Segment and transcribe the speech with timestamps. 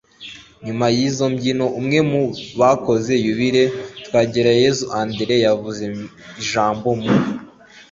[0.65, 2.21] nyuma y'izo mbyino, umwe mu
[2.59, 3.63] bakoze yubile,
[4.05, 5.83] twagirayezu andré, yavuze
[6.41, 7.11] ijambo mu